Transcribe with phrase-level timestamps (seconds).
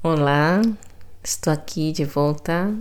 [0.00, 0.62] Olá,
[1.24, 2.72] estou aqui de volta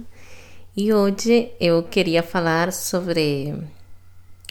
[0.75, 3.55] e hoje eu queria falar sobre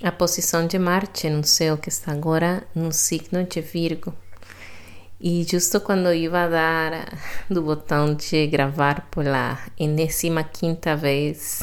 [0.02, 4.12] a posição de Marte no céu que está agora no signo de Virgo.
[5.20, 7.16] E justo quando eu ia dar
[7.48, 11.62] do botão de gravar pela enésima quinta vez,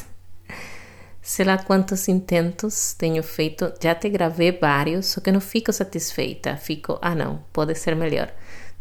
[1.21, 6.55] sei lá quantos intentos tenho feito, já te gravei vários, só que não fico satisfeita,
[6.55, 8.31] fico, ah não, pode ser melhor.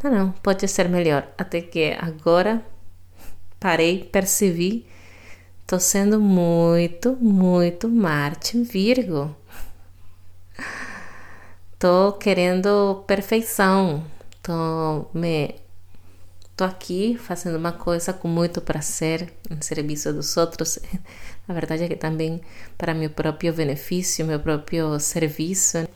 [0.03, 1.27] Não, não, pode ser melhor.
[1.37, 2.63] Até que agora
[3.59, 4.85] parei, percebi,
[5.65, 9.35] tô sendo muito, muito Marte Virgo.
[11.79, 14.03] Tô querendo perfeição,
[14.43, 15.55] Tô, me,
[16.57, 20.79] tô aqui fazendo uma coisa com muito prazer em serviço dos outros.
[21.47, 22.41] A verdade é que também
[22.77, 25.87] para meu próprio benefício, meu próprio serviço,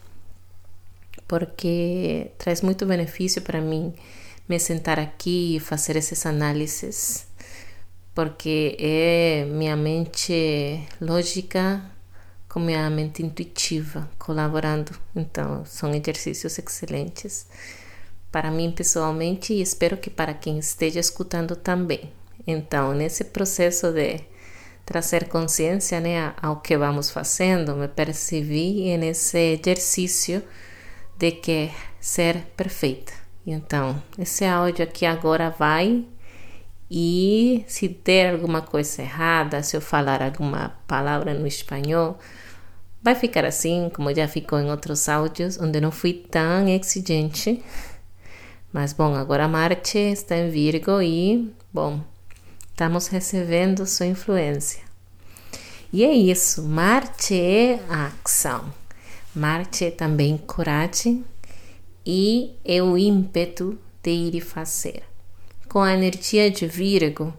[1.27, 3.93] porque traz muito benefício para mim
[4.47, 7.27] me sentar aqui e fazer essas análises,
[8.15, 11.83] porque é minha mente lógica
[12.47, 14.91] com minha mente intuitiva colaborando.
[15.15, 17.45] Então, são exercícios excelentes
[18.31, 22.11] para mim pessoalmente e espero que para quem esteja escutando também.
[22.45, 24.21] Então, nesse processo de
[24.85, 30.41] trazer consciência né, ao que vamos fazendo, me percebi nesse exercício
[31.17, 33.13] de que ser perfeita.
[33.45, 36.05] Então, esse áudio aqui agora vai
[36.89, 42.17] e se der alguma coisa errada, se eu falar alguma palavra no espanhol,
[43.01, 47.63] vai ficar assim, como já ficou em outros áudios, onde não fui tão exigente
[48.71, 52.01] mas bom, agora Marte está em Virgo e, bom,
[52.69, 54.81] estamos recebendo sua influência.
[55.91, 58.71] E é isso, Marte é a ação.
[59.37, 61.23] Marte é também coragem
[62.03, 65.03] e é o ímpeto de ir e fazer.
[65.69, 67.31] Com a energia de Virgo,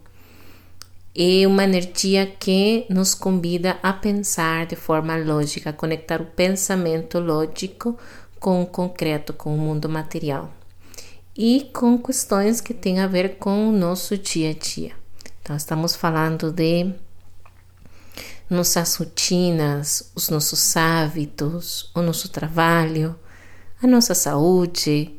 [1.16, 7.98] é uma energia que nos convida a pensar de forma lógica, conectar o pensamento lógico
[8.38, 10.52] com o concreto, com o mundo material
[11.36, 14.92] e com questões que têm a ver com o nosso dia a dia.
[15.42, 16.92] Então, estamos falando de
[18.48, 23.18] nossas rotinas, os nossos hábitos, o nosso trabalho,
[23.82, 25.14] a nossa saúde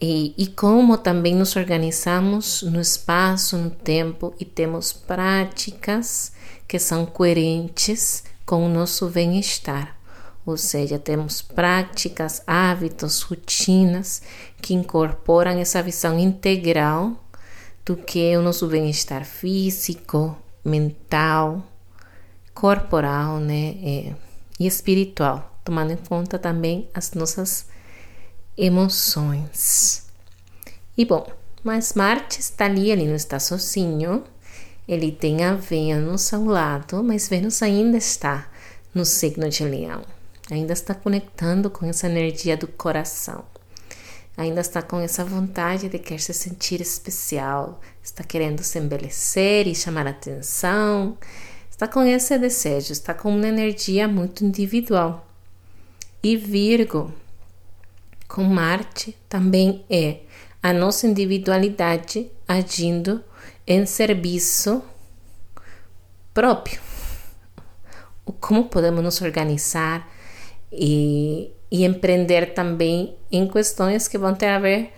[0.00, 6.32] e, e como também nos organizamos no espaço, no tempo e temos práticas
[6.68, 9.96] que são coerentes com o nosso bem-estar.
[10.44, 14.22] Ou seja, temos práticas, hábitos, rotinas
[14.60, 17.24] que incorporam essa visão integral
[17.84, 21.64] do que é o nosso bem-estar físico, mental,
[22.56, 23.76] corporal né,
[24.58, 27.66] e espiritual, tomando em conta também as nossas
[28.58, 30.06] emoções.
[30.98, 31.24] E bom,
[31.62, 34.24] mas Marte está ali, ele não está sozinho,
[34.88, 38.48] ele tem a Vênus ao lado, mas Vênus ainda está
[38.92, 40.02] no signo de Leão
[40.50, 43.44] ainda está conectando com essa energia do coração.
[44.36, 49.74] Ainda está com essa vontade de querer se sentir especial, está querendo se embelecer e
[49.74, 51.16] chamar atenção,
[51.76, 55.28] está com esse desejo, está com uma energia muito individual.
[56.22, 57.12] E Virgo,
[58.26, 60.20] com Marte, também é
[60.62, 63.22] a nossa individualidade agindo
[63.66, 64.82] em serviço
[66.32, 66.80] próprio.
[68.40, 70.08] Como podemos nos organizar,
[70.72, 74.92] e, e empreender também em questões que vão ter a ver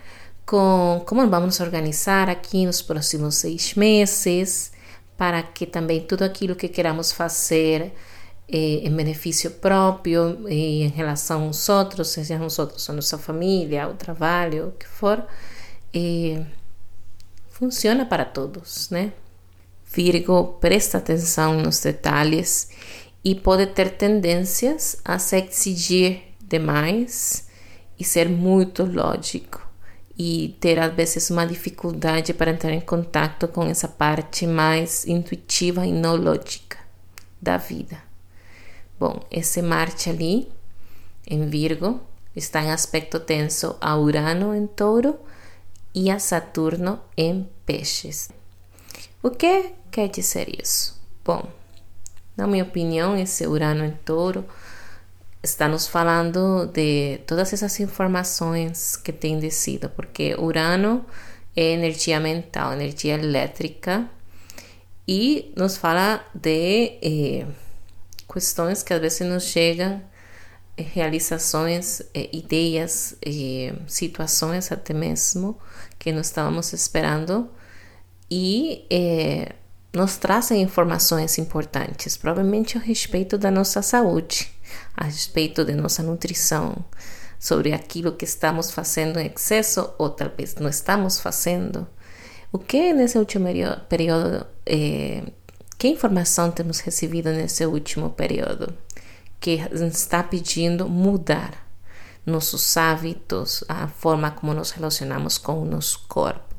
[0.45, 4.71] com como vamos nos organizar aqui nos próximos seis meses,
[5.19, 7.91] para que também tudo aquilo que queramos fazer
[8.47, 13.89] eh, em benefício próprio e em relação aos outros, seja nós outros, a nossa família,
[13.89, 15.21] o trabalho, o que for,
[15.93, 16.41] eh,
[17.49, 19.11] funciona para todos, né?
[19.93, 22.69] Virgo, presta atenção nos detalhes
[23.21, 27.49] e pode ter tendências a se exigir demais
[27.99, 29.68] e ser muito lógico
[30.21, 35.85] e ter às vezes uma dificuldade para entrar em contato com essa parte mais intuitiva
[35.85, 36.77] e não lógica
[37.41, 37.97] da vida.
[38.99, 40.51] Bom, esse Marte ali
[41.25, 42.01] em Virgo
[42.35, 45.17] está em aspecto tenso a Urano em Touro
[45.95, 48.29] e a Saturno em Peixes.
[49.23, 50.99] O que quer dizer isso?
[51.23, 51.47] Bom,
[52.35, 54.43] na minha opinião, esse Urano em Touro
[55.41, 61.05] está nos falando de todas essas informações que tem descido, porque Urano
[61.55, 64.09] é energia mental, energia elétrica,
[65.07, 67.47] e nos fala de eh,
[68.31, 70.01] questões que às vezes nos chegam,
[70.77, 73.15] eh, realizações, eh, ideias,
[73.87, 75.57] situações até mesmo
[75.97, 77.49] que não estávamos esperando
[78.29, 79.53] e é,
[79.93, 84.51] nos trazem informações importantes, provavelmente a respeito da nossa saúde,
[84.99, 86.75] a respeito da nossa nutrição,
[87.39, 91.87] sobre aquilo que estamos fazendo em excesso ou talvez não estamos fazendo.
[92.51, 93.47] O que nesse último
[93.87, 95.23] período, é,
[95.77, 98.73] que informação temos recebido nesse último período
[99.39, 101.65] que está pedindo mudar
[102.25, 106.53] nossos hábitos, a forma como nos relacionamos com o nosso corpo?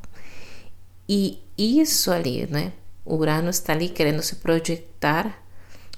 [1.07, 2.73] E isso ali, né?
[3.05, 5.43] Urano está ali querendo se projetar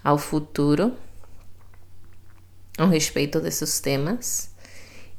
[0.03, 0.93] ao futuro
[2.77, 4.51] a respeito desses temas.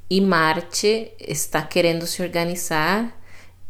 [0.09, 3.19] E Marte está querendo se organizar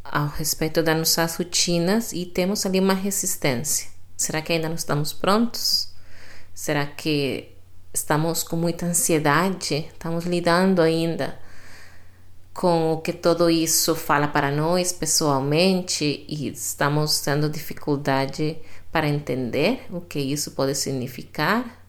[0.02, 3.88] ao respeito das nossas rotinas e temos ali uma resistência.
[4.16, 5.88] Será que ainda não estamos prontos?
[6.52, 7.52] Será que
[7.92, 9.88] estamos com muita ansiedade?
[9.92, 11.38] Estamos lidando ainda
[12.52, 18.56] com o que tudo isso fala para nós pessoalmente e estamos tendo dificuldade
[18.92, 21.83] para entender o que isso pode significar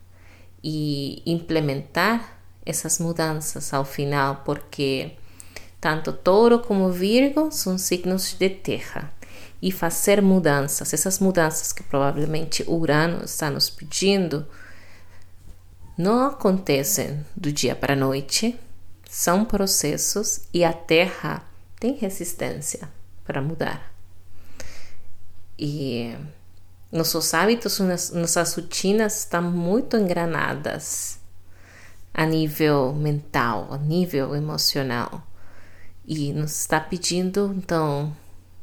[0.68, 5.12] e implementar essas mudanças ao final, porque
[5.80, 9.14] tanto Touro como Virgo são signos de terra.
[9.62, 14.44] E fazer mudanças, essas mudanças que provavelmente Urano está nos pedindo,
[15.96, 18.60] não acontecem do dia para a noite,
[19.08, 21.44] são processos e a Terra
[21.80, 22.90] tem resistência
[23.24, 23.94] para mudar.
[25.58, 26.16] E
[26.92, 27.80] nossos hábitos,
[28.14, 31.20] nossas rotinas estão muito engranadas
[32.14, 35.26] a nível mental, a nível emocional.
[36.08, 38.16] E nos está pedindo, então,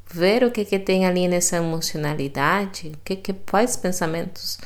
[0.07, 4.59] ver o que, que tem ali nessa emocionalidade, o que, que quais pensamentos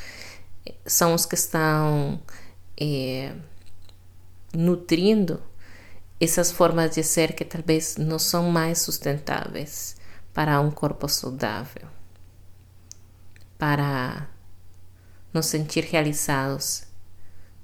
[0.84, 2.20] são os que estão
[2.78, 3.32] eh,
[4.52, 5.42] nutrindo
[6.20, 9.96] essas formas de ser que talvez não são mais sustentáveis
[10.32, 11.88] para um corpo saudável,
[13.58, 14.28] para
[15.32, 16.84] nos sentir realizados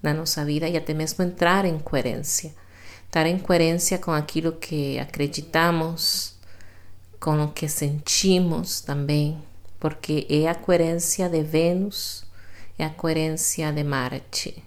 [0.03, 2.55] na nossa vida e até mesmo entrar em coerência.
[3.07, 6.35] Estar em coerência com aquilo que acreditamos,
[7.21, 9.43] com o que sentimos também,
[9.79, 12.25] porque é a coerência de Vênus,
[12.79, 14.63] é a coerência de Marte,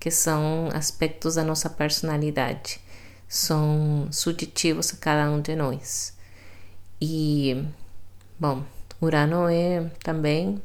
[0.00, 2.80] que são aspectos da nossa personalidade
[3.28, 6.16] são subjetivos a cada um de nós.
[7.00, 7.64] E,
[8.38, 8.64] bom,
[9.00, 10.60] Urano é também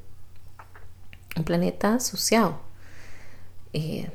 [1.37, 2.65] um planeta social.
[3.73, 4.09] É,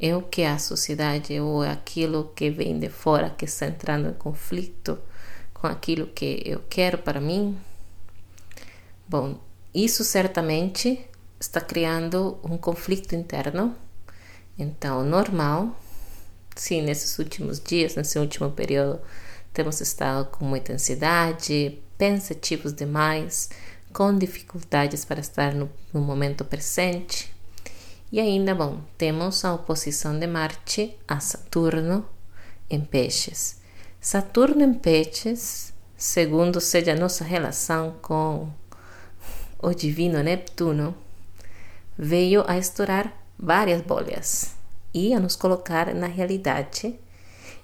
[0.00, 4.14] é o que a sociedade ou aquilo que vem de fora que está entrando em
[4.14, 4.98] conflito
[5.54, 7.58] com aquilo que eu quero para mim.
[9.08, 9.38] Bom,
[9.74, 11.04] isso certamente
[11.40, 13.74] está criando um conflito interno.
[14.58, 15.76] Então, normal
[16.58, 19.00] Sim, nesses últimos dias, nesse último período,
[19.52, 23.50] temos estado com muita ansiedade, pensativos demais,
[23.92, 27.34] com dificuldades para estar no, no momento presente.
[28.10, 32.08] E ainda, bom, temos a oposição de Marte a Saturno
[32.70, 33.60] em Peixes.
[34.00, 38.48] Saturno em Peixes, segundo seja a nossa relação com
[39.58, 40.94] o divino Neptuno,
[41.98, 44.54] veio a estourar várias bolhas
[44.94, 46.98] e a nos colocar na realidade,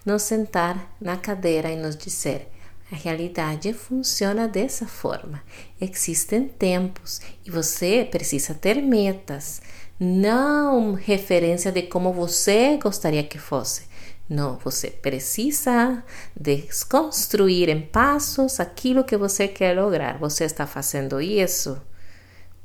[0.04, 2.50] nos sentar na cadeira e nos dizer:
[2.90, 5.42] a realidade funciona dessa forma.
[5.80, 9.62] Existem tempos e você precisa ter metas,
[9.98, 13.84] não referência de como você gostaria que fosse.
[14.28, 16.02] Não, você precisa
[16.38, 20.18] desconstruir em passos aquilo que você quer lograr.
[20.18, 21.80] Você está fazendo isso?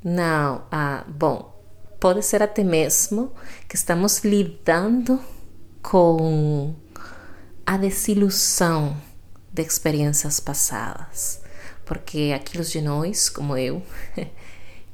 [0.04, 1.62] Não, ah, bom,
[2.00, 3.34] pode ser até mesmo
[3.68, 5.20] que estamos lidando
[5.82, 6.74] com
[7.66, 9.09] a desilusão
[9.64, 11.42] de experiências passadas.
[11.86, 13.82] Porque aqueles de nós, como eu,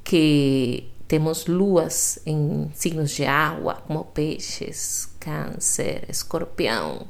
[0.04, 7.08] que temos luas em signos de água, como peixes, câncer, escorpião,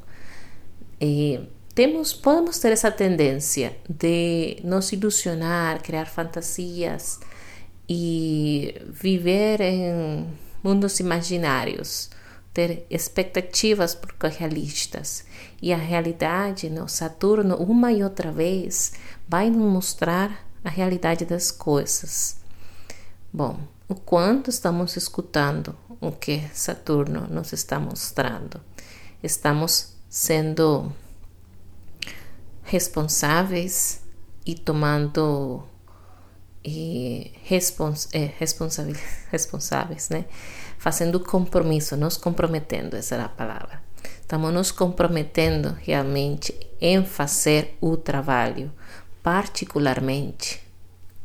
[0.99, 1.39] e
[1.73, 7.19] temos, podemos ter essa tendência de nos ilusionar, criar fantasias,
[7.87, 10.27] e viver em
[10.63, 12.09] mundos imaginários,
[12.55, 13.93] ter expectativas
[14.29, 15.25] realistas.
[15.61, 18.93] E a realidade, no Saturno, uma e outra vez,
[19.27, 22.37] vai nos mostrar a realidade das coisas.
[23.31, 23.59] Bom,
[23.89, 28.61] o quanto estamos escutando o que Saturno nos está mostrando?
[29.21, 30.93] Estamos sendo
[32.63, 34.01] responsáveis
[34.45, 35.61] e tomando
[36.65, 38.31] e respons é,
[39.31, 40.25] responsáveis, né?
[40.79, 43.83] Fazendo compromisso, nos comprometendo, essa era a palavra.
[44.19, 48.71] Estamos nos comprometendo realmente em fazer o trabalho,
[49.21, 50.63] particularmente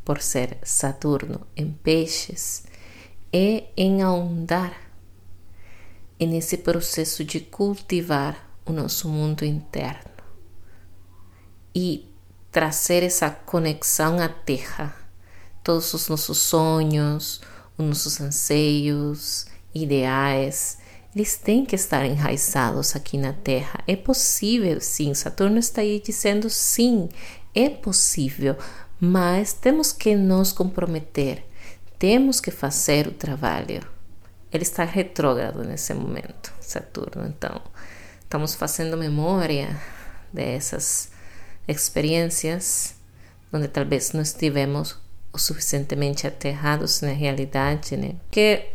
[0.05, 2.63] por ser Saturno em peixes,
[3.33, 4.73] é em ahondar
[6.19, 10.11] nesse processo de cultivar o nosso mundo interno
[11.73, 12.07] e
[12.51, 15.00] trazer essa conexão à Terra.
[15.63, 17.41] Todos os nossos sonhos,
[17.77, 20.77] os nossos anseios, ideais,
[21.15, 23.83] eles têm que estar enraizados aqui na Terra.
[23.85, 25.13] É possível, sim.
[25.13, 27.09] Saturno está aí dizendo sim,
[27.53, 28.55] é possível,
[28.99, 31.45] mas temos que nos comprometer,
[31.99, 33.81] temos que fazer o trabalho.
[34.51, 37.25] Ele está retrógrado nesse momento, Saturno.
[37.25, 37.61] Então,
[38.21, 39.79] estamos fazendo memória
[40.31, 41.11] dessas
[41.67, 42.95] experiências
[43.51, 44.97] onde talvez não estivemos
[45.33, 48.15] o suficientemente aterrados na realidade, né?
[48.29, 48.69] Que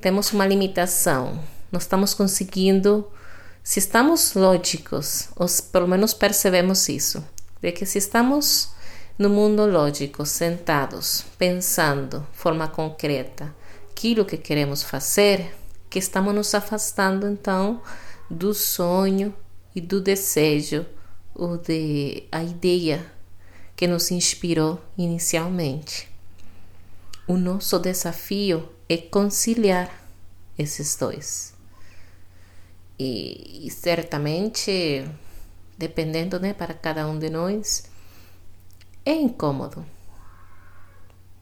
[0.00, 1.42] temos uma limitação,
[1.72, 3.10] não estamos conseguindo,
[3.62, 7.24] se estamos lógicos, ou pelo menos percebemos isso,
[7.62, 8.70] de que se estamos
[9.18, 13.54] no mundo lógico, sentados, pensando forma concreta
[13.90, 15.54] aquilo que queremos fazer,
[15.88, 17.80] que estamos nos afastando então
[18.28, 19.32] do sonho
[19.74, 20.84] e do desejo
[21.34, 23.13] ou de a ideia
[23.76, 26.08] que nos inspirou inicialmente.
[27.26, 29.90] O nosso desafio é conciliar
[30.58, 31.54] esses dois.
[32.98, 35.08] E, e certamente,
[35.76, 37.90] dependendo né, para cada um de nós,
[39.04, 39.84] é incômodo.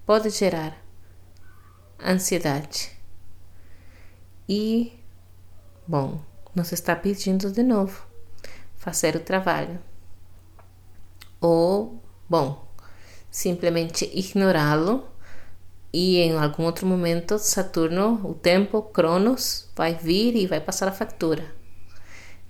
[0.06, 0.82] Pode gerar
[2.04, 2.90] ansiedade.
[4.48, 4.92] E,
[5.86, 6.20] bom,
[6.54, 8.06] nos está pedindo de novo
[8.76, 9.78] fazer o trabalho.
[11.40, 12.01] Ou,
[12.32, 12.66] bom,
[13.30, 15.06] simplesmente ignorá-lo
[15.92, 20.92] e em algum outro momento Saturno, o tempo, Cronos, vai vir e vai passar a
[20.92, 21.44] factura.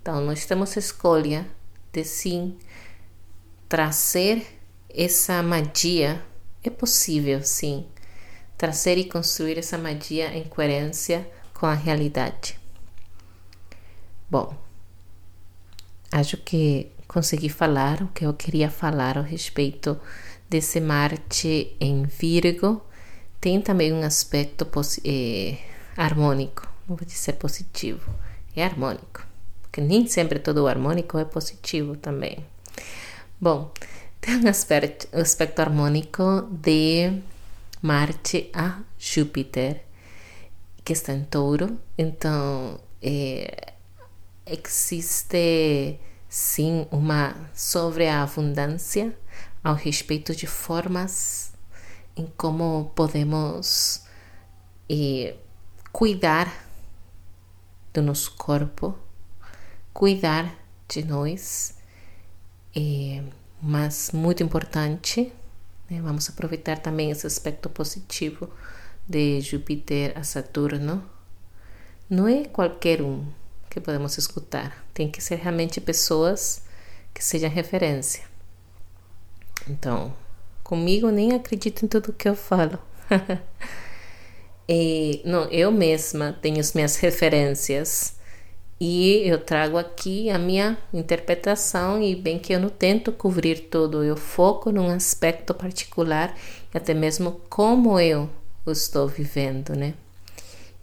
[0.00, 1.44] Então, nós temos a escolha
[1.92, 2.56] de sim
[3.68, 4.46] trazer
[4.88, 6.22] essa magia.
[6.62, 7.84] É possível, sim,
[8.56, 12.56] trazer e construir essa magia em coerência com a realidade.
[14.30, 14.54] Bom,
[16.12, 20.00] acho que consegui falar o que eu queria falar a respeito
[20.48, 22.82] desse Marte em Virgo.
[23.38, 24.66] Tem também um aspecto
[25.04, 25.58] eh,
[25.96, 28.10] harmônico, não vou dizer positivo,
[28.56, 29.26] é harmônico,
[29.60, 32.38] porque nem sempre todo harmônico é positivo também.
[33.40, 33.70] Bom,
[34.20, 37.20] tem um aspecto, um aspecto harmônico de
[37.82, 39.82] Marte a Júpiter,
[40.84, 43.74] que está em touro, então é,
[44.46, 45.98] existe
[46.32, 49.14] sim uma sobreabundância
[49.62, 51.52] ao respeito de formas
[52.16, 54.02] em como podemos
[54.88, 55.36] eh,
[55.92, 56.50] cuidar
[57.92, 58.98] do nosso corpo,
[59.92, 60.50] cuidar
[60.88, 61.76] de nós,
[62.74, 63.22] eh,
[63.60, 65.30] mas muito importante,
[65.90, 66.00] né?
[66.00, 68.48] vamos aproveitar também esse aspecto positivo
[69.06, 71.04] de Júpiter a Saturno.
[72.08, 73.26] Não é qualquer um
[73.72, 74.84] que podemos escutar.
[74.92, 76.62] Tem que ser realmente pessoas
[77.14, 78.24] que sejam referência.
[79.66, 80.12] Então,
[80.62, 82.78] comigo nem acredito em tudo que eu falo.
[84.68, 88.16] e, não, eu mesma tenho as minhas referências
[88.78, 94.04] e eu trago aqui a minha interpretação e bem que eu não tento cobrir tudo,
[94.04, 96.36] eu foco num aspecto particular
[96.74, 98.28] e até mesmo como eu
[98.66, 99.94] estou vivendo, né?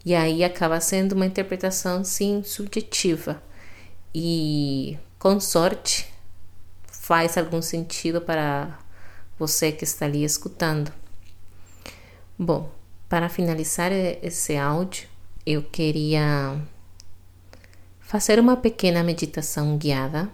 [0.04, 3.42] E aí acaba sendo uma interpretação, sim, subjetiva.
[4.14, 6.08] E com sorte
[6.86, 8.78] faz algum sentido para
[9.38, 10.92] você que está ali escutando.
[12.38, 12.70] Bom,
[13.08, 15.08] para finalizar esse áudio,
[15.44, 16.58] eu queria
[18.00, 20.30] fazer uma pequena meditação guiada,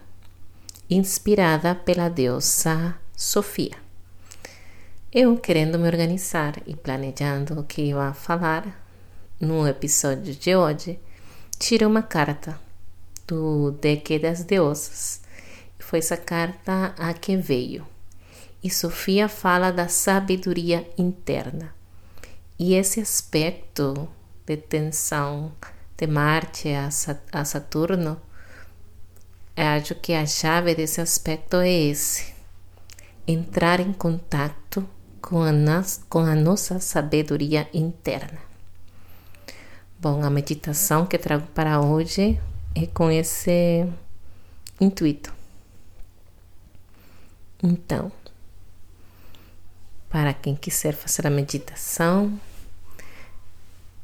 [0.89, 3.77] inspirada pela deusa Sofia.
[5.13, 8.86] Eu, querendo me organizar e planejando o que ia falar,
[9.41, 10.99] no episódio de hoje,
[11.59, 12.59] tira uma carta
[13.27, 15.21] do Deck das Deusas.
[15.79, 17.87] Foi essa carta a que veio.
[18.63, 21.75] E Sofia fala da sabedoria interna.
[22.59, 24.09] E esse aspecto
[24.47, 25.53] de tensão
[25.97, 26.71] de Marte
[27.33, 28.21] a Saturno,
[29.55, 32.33] acho que a chave desse aspecto é esse:
[33.27, 34.89] entrar em contato
[35.21, 38.56] com a nossa sabedoria interna.
[39.99, 42.39] Bom, a meditação que trago para hoje
[42.75, 43.87] é com esse
[44.79, 45.33] intuito.
[47.63, 48.13] Então,
[50.11, 52.39] para quem quiser fazer a meditação,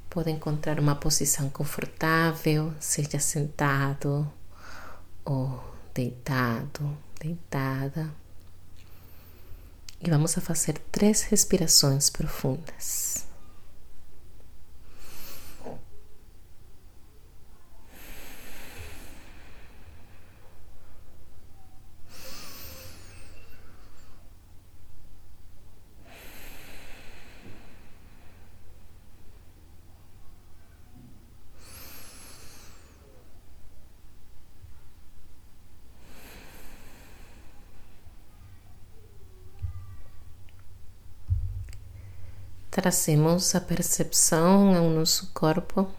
[0.08, 4.26] pode encontrar uma posição confortável, seja sentado
[5.26, 8.10] ou deitado, deitada.
[10.00, 13.11] e vamos a fazer três respirações profundas.
[42.72, 45.92] Trazemos a percepção ao nosso corpo,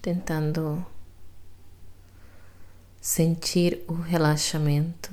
[0.00, 0.82] tentando
[2.98, 5.12] sentir o relaxamento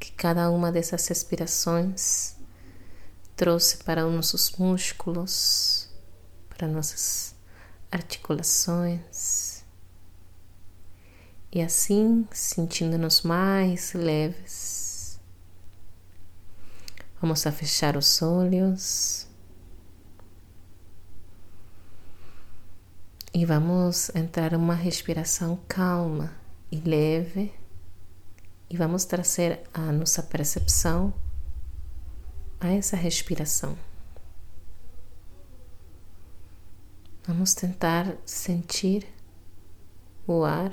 [0.00, 2.34] que cada uma dessas respirações
[3.36, 5.90] trouxe para os nossos músculos,
[6.48, 7.34] para nossas
[7.92, 9.64] articulações.
[11.52, 14.67] E assim, sentindo-nos mais leves,
[17.20, 19.26] Vamos a fechar os olhos.
[23.34, 26.32] E vamos entrar uma respiração calma
[26.70, 27.52] e leve.
[28.70, 31.12] E vamos trazer a nossa percepção
[32.60, 33.76] a essa respiração.
[37.26, 39.06] Vamos tentar sentir
[40.26, 40.72] o ar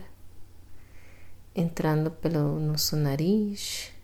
[1.55, 3.94] entrando pelo nosso nariz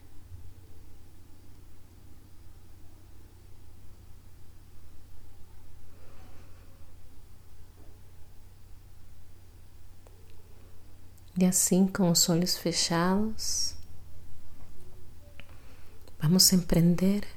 [11.41, 13.73] E assim, com os olhos fechados,
[16.19, 17.27] vamos empreender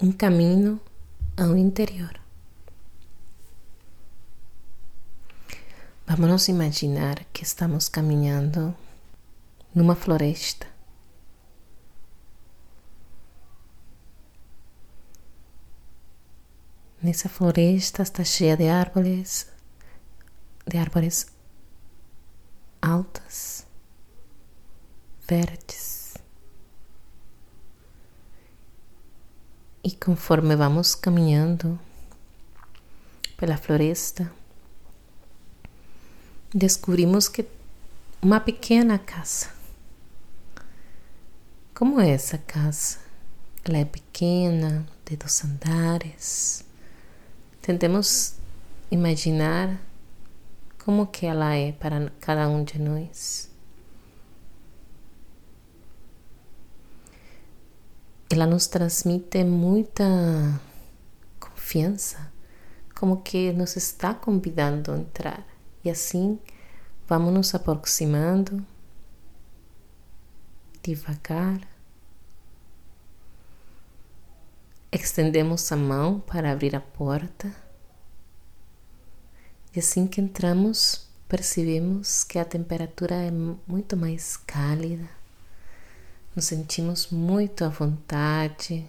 [0.00, 0.80] um caminho
[1.36, 2.16] ao interior.
[6.06, 8.72] Vamos nos imaginar que estamos caminhando
[9.74, 10.68] numa floresta.
[17.02, 19.50] Nessa floresta está cheia de árvores,
[20.64, 21.31] de árvores
[22.82, 23.64] altas,
[25.26, 26.14] verdes.
[29.84, 31.78] E conforme vamos caminhando
[33.36, 34.30] pela floresta,
[36.52, 37.46] descobrimos que
[38.20, 39.50] uma pequena casa.
[41.74, 42.98] Como é essa casa?
[43.64, 46.64] Ela é pequena, de dois andares.
[47.60, 48.34] Tentemos
[48.90, 49.80] imaginar
[50.84, 53.50] como que ela é para cada um de nós.
[58.28, 60.04] Ela nos transmite muita
[61.38, 62.32] confiança,
[62.98, 65.46] como que nos está convidando a entrar.
[65.84, 66.38] E assim
[67.06, 68.64] vamos nos aproximando
[70.82, 71.60] devagar.
[74.90, 77.71] Estendemos a mão para abrir a porta.
[79.74, 85.08] E assim que entramos, percebemos que a temperatura é muito mais cálida,
[86.36, 88.86] nos sentimos muito à vontade,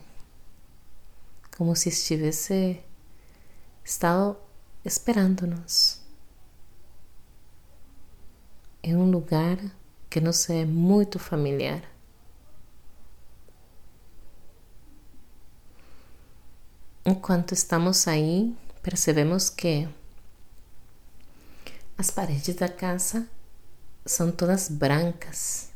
[1.58, 2.82] como se estivesse
[3.84, 4.36] estado
[4.84, 6.02] esperando-nos.
[8.82, 9.58] É um lugar
[10.10, 11.82] que nos é muito familiar.
[17.06, 19.88] Enquanto estamos aí, percebemos que
[21.98, 23.28] as paredes da casa
[24.06, 25.72] são todas brancas.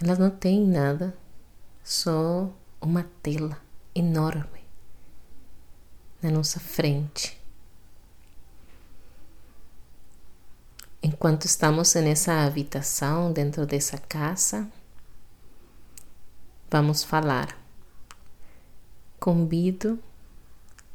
[0.00, 1.16] Elas não têm nada,
[1.82, 3.60] só uma tela
[3.94, 4.64] enorme
[6.20, 7.40] na nossa frente.
[11.02, 14.68] Enquanto estamos nessa habitação, dentro dessa casa,
[16.68, 17.56] vamos falar.
[19.20, 20.02] Convido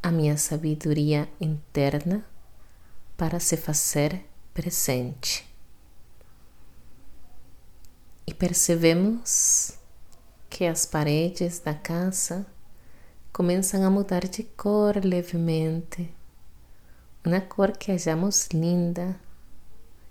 [0.03, 2.25] a minha sabedoria interna
[3.15, 5.47] para se fazer presente.
[8.25, 9.77] E percebemos
[10.49, 12.45] que as paredes da casa
[13.31, 16.11] começam a mudar de cor levemente,
[17.23, 19.15] uma cor que achamos linda,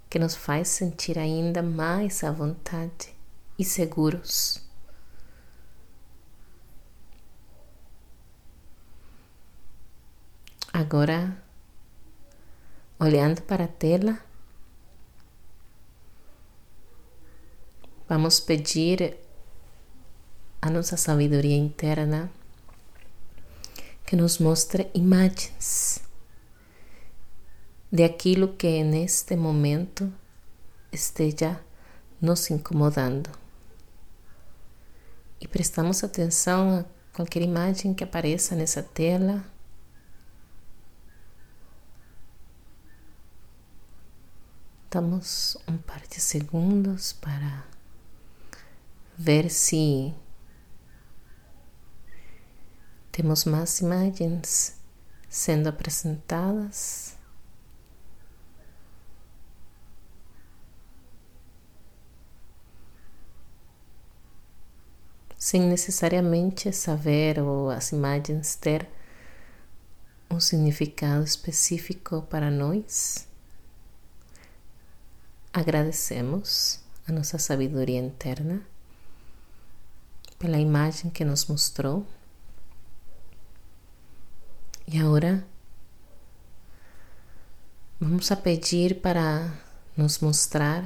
[0.08, 3.12] que nos faz sentir ainda mais à vontade
[3.58, 4.69] e seguros.
[10.72, 11.36] Agora,
[12.98, 14.18] olhando para a tela,
[18.08, 19.16] vamos pedir
[20.62, 22.30] a nossa sabedoria interna
[24.06, 26.00] que nos mostre imagens
[27.90, 30.12] de aquilo que neste momento
[30.92, 31.60] esteja
[32.20, 33.30] nos incomodando.
[35.40, 36.84] E prestamos atenção a
[37.16, 39.44] qualquer imagem que apareça nessa tela.
[44.90, 47.64] Damos um par de segundos para
[49.16, 50.12] ver se
[53.12, 54.80] temos mais imagens
[55.28, 57.16] sendo apresentadas.
[65.38, 68.90] Sem necessariamente saber ou as imagens ter
[70.28, 73.29] um significado específico para nós,
[75.52, 78.64] agradecemos a nossa sabedoria interna
[80.38, 82.06] pela imagem que nos mostrou.
[84.86, 85.46] E agora
[88.00, 89.52] vamos a pedir para
[89.96, 90.84] nos mostrar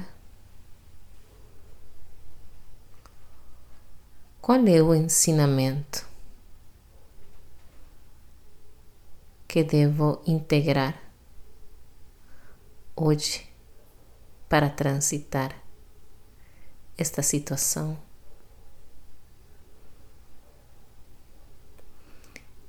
[4.41, 6.05] qual é o ensinamento
[9.47, 11.01] que devo integrar
[12.95, 13.54] hoje
[14.47, 15.55] para transitar
[16.97, 17.97] esta situação.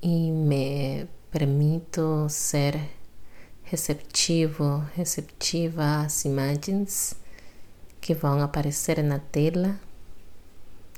[0.03, 2.81] E me permito ser
[3.63, 7.17] receptivo, receptiva às imagens
[8.01, 9.79] que vão aparecer na tela.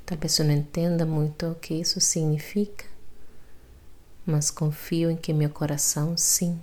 [0.05, 2.85] Talvez eu não entenda muito o que isso significa,
[4.27, 6.61] mas confio em que meu coração sim.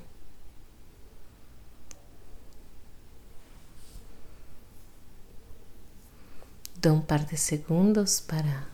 [6.86, 8.68] Dou um par de segundos para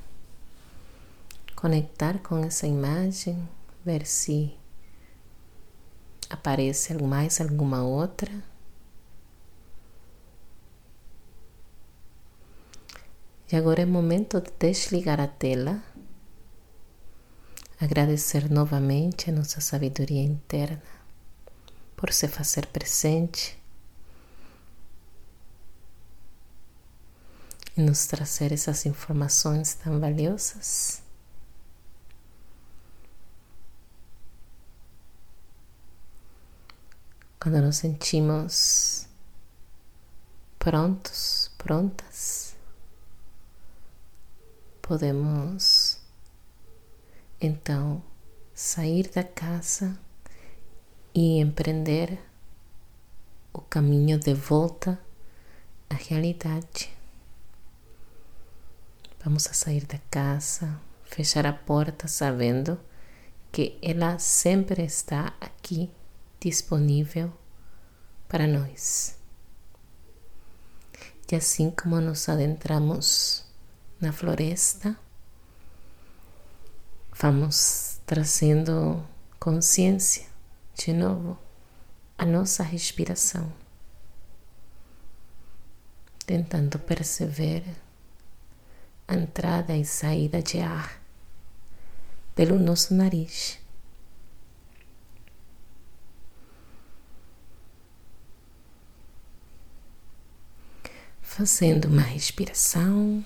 [1.56, 3.48] conectar com essa imagem,
[3.86, 4.54] ver se
[6.30, 8.30] aparece mais alguma outra.
[13.50, 15.82] E agora é momento de desligar a tela,
[17.80, 20.84] agradecer novamente a nossa sabedoria interna
[21.96, 23.61] por se fazer presente
[27.78, 31.02] e nos trazer essas informações tão valiosas.
[37.42, 39.08] quando nos sentimos
[40.60, 42.56] prontos, prontas,
[44.80, 46.00] podemos
[47.42, 48.04] então
[48.54, 49.98] sair da casa
[51.16, 52.20] e empreender
[53.52, 55.00] o caminho de volta
[55.90, 57.01] à realidade.
[59.24, 62.80] Vamos a sair da casa, fechar a porta sabendo
[63.52, 65.92] que ela sempre está aqui
[66.40, 67.32] disponível
[68.28, 69.16] para nós.
[71.32, 73.46] E assim como nos adentramos
[74.02, 74.98] na floresta,
[77.14, 79.08] vamos trazendo
[79.40, 80.28] consciência
[80.74, 81.38] de novo
[82.18, 83.54] a nossa respiração,
[86.26, 87.64] tentando perceber
[89.16, 91.02] entrada e saída de ar
[92.36, 93.62] pelo nosso nariz.
[101.32, 103.24] fazendo uma respiração.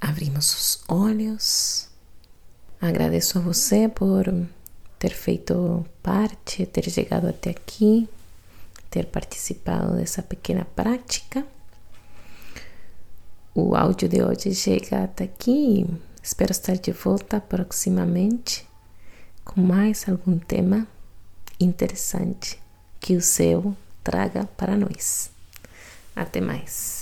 [0.00, 1.88] Abrimos os olhos.
[2.80, 4.24] Agradeço a você por
[4.98, 8.08] ter feito parte, ter chegado até aqui,
[8.90, 11.46] ter participado dessa pequena prática.
[13.54, 15.86] O áudio de hoje chega até aqui.
[16.22, 18.66] Espero estar de volta proximamente
[19.44, 20.86] com mais algum tema
[21.60, 22.58] interessante
[22.98, 25.30] que o céu traga para nós.
[26.16, 27.01] Até mais.